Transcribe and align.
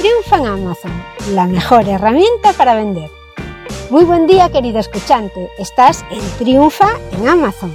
Triunfa 0.00 0.38
en 0.38 0.46
Amazon, 0.46 1.04
la 1.34 1.46
mejor 1.46 1.86
herramienta 1.86 2.54
para 2.54 2.74
vender. 2.74 3.10
Muy 3.90 4.04
buen 4.04 4.26
día 4.26 4.48
querido 4.48 4.78
escuchante, 4.78 5.50
estás 5.58 6.06
en 6.10 6.22
Triunfa 6.38 6.88
en 7.12 7.28
Amazon. 7.28 7.70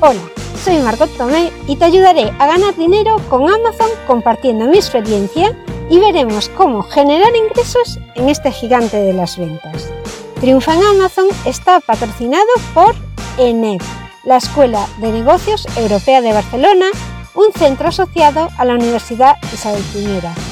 Hola, 0.00 0.22
soy 0.64 0.78
Margot 0.78 1.14
Tomé 1.18 1.52
y 1.66 1.76
te 1.76 1.84
ayudaré 1.84 2.32
a 2.38 2.46
ganar 2.46 2.74
dinero 2.74 3.16
con 3.28 3.50
Amazon 3.50 3.90
compartiendo 4.06 4.64
mi 4.64 4.78
experiencia 4.78 5.54
y 5.90 5.98
veremos 5.98 6.48
cómo 6.48 6.82
generar 6.82 7.36
ingresos 7.36 7.98
en 8.14 8.30
este 8.30 8.50
gigante 8.50 8.96
de 8.96 9.12
las 9.12 9.36
ventas. 9.36 9.92
Triunfa 10.40 10.72
en 10.72 10.84
Amazon 10.84 11.26
está 11.44 11.80
patrocinado 11.80 12.48
por 12.72 12.94
ENEP, 13.36 13.82
la 14.24 14.38
Escuela 14.38 14.86
de 15.02 15.12
Negocios 15.12 15.66
Europea 15.76 16.22
de 16.22 16.32
Barcelona, 16.32 16.86
un 17.34 17.52
centro 17.52 17.88
asociado 17.88 18.48
a 18.56 18.64
la 18.64 18.72
Universidad 18.72 19.36
Isabel 19.52 19.84
I 19.94 20.45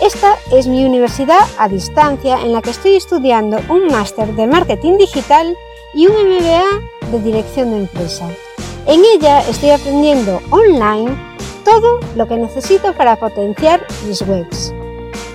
esta 0.00 0.36
es 0.50 0.66
mi 0.66 0.84
universidad 0.84 1.40
a 1.58 1.68
distancia 1.68 2.40
en 2.40 2.52
la 2.52 2.62
que 2.62 2.70
estoy 2.70 2.96
estudiando 2.96 3.58
un 3.68 3.86
máster 3.88 4.34
de 4.34 4.46
marketing 4.46 4.96
digital 4.96 5.56
y 5.94 6.06
un 6.06 6.14
MBA 6.14 7.10
de 7.12 7.20
dirección 7.22 7.70
de 7.70 7.78
empresa. 7.78 8.28
En 8.86 9.02
ella 9.04 9.40
estoy 9.48 9.70
aprendiendo 9.70 10.40
online 10.50 11.10
todo 11.64 12.00
lo 12.16 12.26
que 12.26 12.36
necesito 12.36 12.94
para 12.94 13.16
potenciar 13.16 13.86
mis 14.06 14.22
webs. 14.22 14.72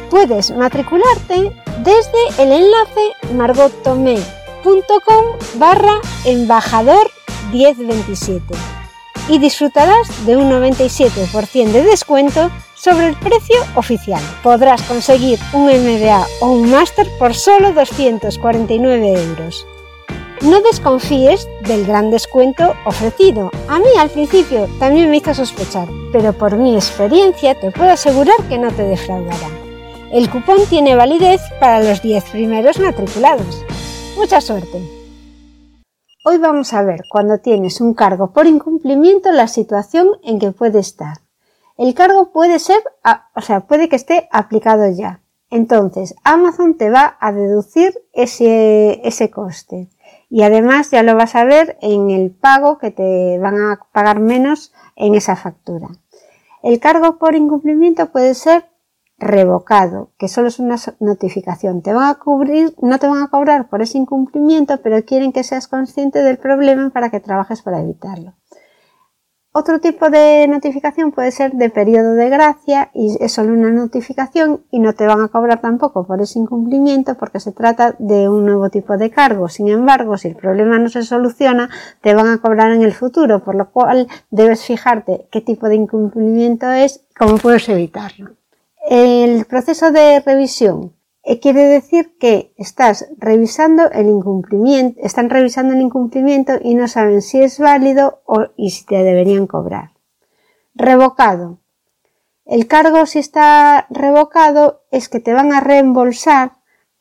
Puedes 0.09 0.51
matricularte 0.51 1.51
desde 1.83 2.43
el 2.43 2.51
enlace 2.51 3.13
margottomé.com 3.33 5.25
barra 5.55 6.01
embajador 6.25 7.11
1027 7.51 8.43
y 9.29 9.39
disfrutarás 9.39 10.25
de 10.25 10.37
un 10.37 10.49
97% 10.49 11.71
de 11.71 11.83
descuento 11.83 12.49
sobre 12.85 13.07
el 13.07 13.15
precio 13.15 13.55
oficial. 13.73 14.21
Podrás 14.43 14.79
conseguir 14.83 15.39
un 15.53 15.63
MBA 15.63 16.23
o 16.39 16.51
un 16.51 16.69
máster 16.69 17.07
por 17.17 17.33
solo 17.33 17.73
249 17.73 19.23
euros. 19.23 19.65
No 20.41 20.61
desconfíes 20.61 21.47
del 21.61 21.87
gran 21.87 22.11
descuento 22.11 22.75
ofrecido. 22.85 23.49
A 23.67 23.79
mí 23.79 23.87
al 23.97 24.11
principio 24.11 24.67
también 24.77 25.09
me 25.09 25.17
hizo 25.17 25.33
sospechar, 25.33 25.87
pero 26.11 26.33
por 26.33 26.57
mi 26.57 26.75
experiencia 26.75 27.59
te 27.59 27.71
puedo 27.71 27.89
asegurar 27.89 28.37
que 28.49 28.59
no 28.59 28.71
te 28.71 28.83
defraudará. 28.83 29.49
El 30.11 30.29
cupón 30.29 30.59
tiene 30.69 30.95
validez 30.95 31.41
para 31.59 31.81
los 31.81 32.03
10 32.03 32.23
primeros 32.25 32.79
matriculados. 32.79 33.65
Mucha 34.15 34.41
suerte. 34.41 34.79
Hoy 36.23 36.37
vamos 36.37 36.71
a 36.73 36.83
ver 36.83 37.01
cuando 37.09 37.39
tienes 37.39 37.81
un 37.81 37.95
cargo 37.95 38.31
por 38.31 38.45
incumplimiento 38.45 39.31
la 39.31 39.47
situación 39.47 40.09
en 40.23 40.37
que 40.37 40.51
puede 40.51 40.79
estar. 40.79 41.24
El 41.77 41.93
cargo 41.93 42.31
puede 42.31 42.59
ser, 42.59 42.81
o 43.35 43.41
sea, 43.41 43.61
puede 43.67 43.89
que 43.89 43.97
esté 43.97 44.29
aplicado 44.31 44.89
ya. 44.91 45.21
Entonces, 45.49 46.15
Amazon 46.23 46.77
te 46.77 46.89
va 46.89 47.17
a 47.19 47.31
deducir 47.31 47.93
ese, 48.13 49.01
ese 49.07 49.29
coste. 49.29 49.89
Y 50.29 50.43
además 50.43 50.91
ya 50.91 51.03
lo 51.03 51.15
vas 51.15 51.35
a 51.35 51.43
ver 51.43 51.77
en 51.81 52.09
el 52.09 52.31
pago 52.31 52.77
que 52.77 52.91
te 52.91 53.37
van 53.39 53.55
a 53.55 53.79
pagar 53.91 54.19
menos 54.19 54.73
en 54.95 55.15
esa 55.15 55.35
factura. 55.35 55.89
El 56.63 56.79
cargo 56.79 57.17
por 57.17 57.35
incumplimiento 57.35 58.11
puede 58.11 58.33
ser 58.33 58.65
revocado, 59.17 60.11
que 60.17 60.27
solo 60.27 60.47
es 60.47 60.59
una 60.59 60.77
notificación. 60.99 61.81
Te 61.81 61.93
van 61.93 62.09
a 62.09 62.15
cubrir, 62.15 62.75
no 62.81 62.99
te 62.99 63.07
van 63.07 63.21
a 63.21 63.29
cobrar 63.29 63.69
por 63.69 63.81
ese 63.81 63.97
incumplimiento, 63.97 64.81
pero 64.81 65.03
quieren 65.05 65.31
que 65.31 65.43
seas 65.43 65.67
consciente 65.67 66.23
del 66.23 66.37
problema 66.37 66.89
para 66.89 67.09
que 67.09 67.19
trabajes 67.19 67.61
para 67.61 67.81
evitarlo. 67.81 68.33
Otro 69.57 69.79
tipo 69.79 70.09
de 70.09 70.45
notificación 70.49 71.13
puede 71.13 71.31
ser 71.31 71.53
de 71.53 71.69
periodo 71.69 72.13
de 72.15 72.27
gracia 72.27 72.91
y 72.93 73.15
es 73.23 73.31
solo 73.31 73.53
una 73.53 73.71
notificación 73.71 74.65
y 74.69 74.79
no 74.79 74.91
te 74.91 75.07
van 75.07 75.21
a 75.21 75.29
cobrar 75.29 75.61
tampoco 75.61 76.05
por 76.05 76.19
ese 76.19 76.39
incumplimiento 76.39 77.15
porque 77.15 77.39
se 77.39 77.53
trata 77.53 77.95
de 77.97 78.27
un 78.27 78.45
nuevo 78.45 78.69
tipo 78.69 78.97
de 78.97 79.09
cargo. 79.11 79.47
Sin 79.47 79.69
embargo, 79.69 80.17
si 80.17 80.27
el 80.27 80.35
problema 80.35 80.77
no 80.77 80.89
se 80.89 81.03
soluciona, 81.03 81.69
te 82.01 82.13
van 82.13 82.27
a 82.27 82.39
cobrar 82.39 82.73
en 82.73 82.81
el 82.81 82.91
futuro, 82.91 83.45
por 83.45 83.55
lo 83.55 83.71
cual 83.71 84.09
debes 84.29 84.65
fijarte 84.65 85.29
qué 85.31 85.39
tipo 85.39 85.69
de 85.69 85.75
incumplimiento 85.75 86.69
es 86.69 87.05
y 87.09 87.13
cómo 87.13 87.37
puedes 87.37 87.69
evitarlo. 87.69 88.31
El 88.89 89.45
proceso 89.45 89.89
de 89.89 90.19
revisión 90.19 90.91
quiere 91.41 91.63
decir 91.63 92.17
que 92.19 92.53
estás 92.57 93.07
revisando 93.17 93.89
el 93.91 94.07
incumplimiento, 94.07 94.99
están 95.01 95.29
revisando 95.29 95.73
el 95.73 95.81
incumplimiento 95.81 96.53
y 96.61 96.75
no 96.75 96.87
saben 96.87 97.21
si 97.21 97.41
es 97.41 97.59
válido 97.59 98.21
o, 98.25 98.45
y 98.55 98.69
si 98.69 98.85
te 98.85 99.03
deberían 99.03 99.47
cobrar. 99.47 99.91
Revocado. 100.75 101.59
El 102.45 102.67
cargo 102.67 103.05
si 103.07 103.19
está 103.19 103.87
revocado 103.89 104.83
es 104.91 105.09
que 105.09 105.19
te 105.19 105.33
van 105.33 105.51
a 105.51 105.61
reembolsar 105.61 106.53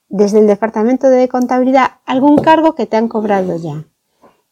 desde 0.08 0.38
el 0.38 0.46
departamento 0.46 1.10
de 1.10 1.28
contabilidad 1.28 1.98
algún 2.06 2.38
cargo 2.38 2.74
que 2.74 2.86
te 2.86 2.96
han 2.96 3.08
cobrado 3.08 3.56
ya 3.56 3.84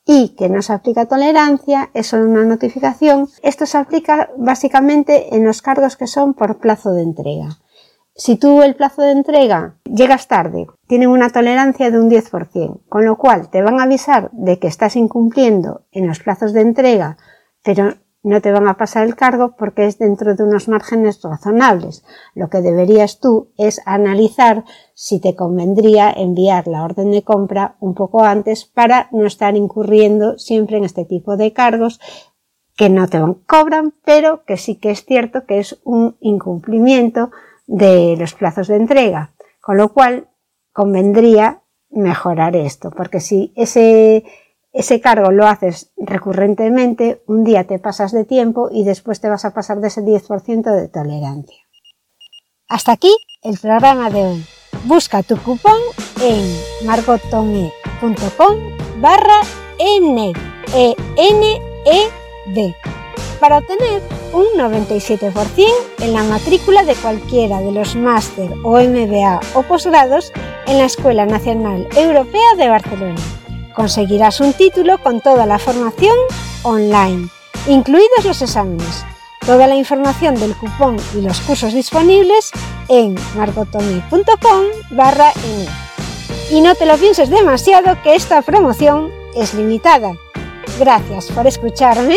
y 0.04 0.30
que 0.30 0.48
no 0.48 0.62
se 0.62 0.72
aplica 0.72 1.06
tolerancia, 1.06 1.90
es 1.94 2.08
solo 2.08 2.28
una 2.28 2.44
notificación. 2.44 3.28
Esto 3.42 3.66
se 3.66 3.78
aplica 3.78 4.30
básicamente 4.36 5.34
en 5.34 5.44
los 5.44 5.62
cargos 5.62 5.96
que 5.96 6.06
son 6.06 6.34
por 6.34 6.58
plazo 6.58 6.90
de 6.92 7.02
entrega. 7.02 7.58
Si 8.14 8.36
tú 8.36 8.62
el 8.62 8.74
plazo 8.74 9.02
de 9.02 9.12
entrega 9.12 9.76
llegas 9.84 10.28
tarde, 10.28 10.66
tienen 10.86 11.08
una 11.08 11.30
tolerancia 11.30 11.90
de 11.90 11.98
un 11.98 12.10
10%, 12.10 12.82
con 12.88 13.06
lo 13.06 13.16
cual 13.16 13.48
te 13.48 13.62
van 13.62 13.80
a 13.80 13.84
avisar 13.84 14.30
de 14.32 14.58
que 14.58 14.66
estás 14.66 14.96
incumpliendo 14.96 15.86
en 15.92 16.06
los 16.06 16.20
plazos 16.20 16.52
de 16.52 16.60
entrega, 16.60 17.16
pero 17.64 17.94
no 18.22 18.40
te 18.40 18.52
van 18.52 18.68
a 18.68 18.76
pasar 18.76 19.04
el 19.04 19.16
cargo 19.16 19.56
porque 19.56 19.86
es 19.86 19.98
dentro 19.98 20.34
de 20.34 20.44
unos 20.44 20.68
márgenes 20.68 21.20
razonables. 21.22 22.04
Lo 22.34 22.50
que 22.50 22.60
deberías 22.60 23.18
tú 23.18 23.50
es 23.56 23.80
analizar 23.86 24.64
si 24.94 25.18
te 25.18 25.34
convendría 25.34 26.12
enviar 26.12 26.66
la 26.68 26.84
orden 26.84 27.10
de 27.10 27.22
compra 27.22 27.76
un 27.80 27.94
poco 27.94 28.22
antes 28.22 28.66
para 28.66 29.08
no 29.10 29.26
estar 29.26 29.56
incurriendo 29.56 30.38
siempre 30.38 30.76
en 30.76 30.84
este 30.84 31.06
tipo 31.06 31.36
de 31.36 31.52
cargos 31.52 31.98
que 32.76 32.90
no 32.90 33.08
te 33.08 33.20
cobran, 33.46 33.94
pero 34.04 34.44
que 34.44 34.56
sí 34.56 34.76
que 34.76 34.90
es 34.90 35.04
cierto 35.04 35.46
que 35.46 35.58
es 35.58 35.80
un 35.84 36.16
incumplimiento 36.20 37.30
de 37.72 38.16
los 38.18 38.34
plazos 38.34 38.68
de 38.68 38.76
entrega. 38.76 39.32
Con 39.60 39.76
lo 39.76 39.92
cual 39.92 40.28
convendría 40.72 41.62
mejorar 41.90 42.56
esto, 42.56 42.90
porque 42.90 43.20
si 43.20 43.52
ese 43.56 44.24
ese 44.72 45.02
cargo 45.02 45.30
lo 45.30 45.46
haces 45.46 45.92
recurrentemente, 45.98 47.22
un 47.26 47.44
día 47.44 47.64
te 47.64 47.78
pasas 47.78 48.10
de 48.12 48.24
tiempo 48.24 48.70
y 48.72 48.84
después 48.84 49.20
te 49.20 49.28
vas 49.28 49.44
a 49.44 49.52
pasar 49.52 49.80
de 49.80 49.88
ese 49.88 50.00
10% 50.00 50.74
de 50.74 50.88
tolerancia. 50.88 51.58
Hasta 52.68 52.92
aquí 52.92 53.14
el 53.42 53.58
programa 53.58 54.08
de 54.08 54.26
hoy. 54.26 54.44
Busca 54.84 55.22
tu 55.22 55.36
cupón 55.36 55.76
en 56.22 56.86
margotome.com 56.86 58.56
barra 59.00 59.40
N 59.78 60.32
e 60.74 60.96
N 61.16 61.60
E 61.84 62.08
D 62.54 62.74
para 63.38 63.58
obtener 63.58 64.21
un 64.32 64.46
97% 64.56 65.66
en 66.00 66.12
la 66.12 66.22
matrícula 66.24 66.84
de 66.84 66.94
cualquiera 66.94 67.60
de 67.60 67.72
los 67.72 67.96
máster 67.96 68.50
o 68.64 68.80
MBA 68.80 69.40
o 69.54 69.62
posgrados 69.62 70.32
en 70.66 70.78
la 70.78 70.84
Escuela 70.84 71.26
Nacional 71.26 71.86
Europea 71.96 72.54
de 72.56 72.68
Barcelona 72.68 73.20
conseguirás 73.72 74.40
un 74.40 74.52
título 74.52 74.98
con 74.98 75.20
toda 75.20 75.46
la 75.46 75.58
formación 75.58 76.16
online, 76.62 77.28
incluidos 77.66 78.24
los 78.24 78.42
exámenes. 78.42 79.04
Toda 79.44 79.66
la 79.66 79.74
información 79.74 80.36
del 80.36 80.54
cupón 80.56 80.96
y 81.16 81.20
los 81.20 81.40
cursos 81.40 81.74
disponibles 81.74 82.52
en 82.88 83.16
margotomi.com 83.36 84.64
barra 84.90 85.32
Y 86.50 86.60
no 86.60 86.74
te 86.76 86.86
lo 86.86 86.96
pienses 86.96 87.28
demasiado 87.28 88.00
que 88.02 88.14
esta 88.14 88.40
promoción 88.42 89.10
es 89.34 89.54
limitada. 89.54 90.12
Gracias 90.78 91.26
por 91.32 91.46
escucharme 91.46 92.16